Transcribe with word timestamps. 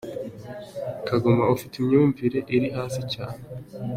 Kagoma, 1.07 1.43
ufite 1.55 1.73
imyumvire 1.77 2.39
iri 2.55 2.67
hasi 2.77 3.01
cyane. 3.13 3.41